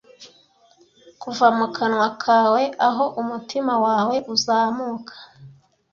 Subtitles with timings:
[1.21, 5.15] kuva mu kanwa kawe aho umutima wawe uzamuka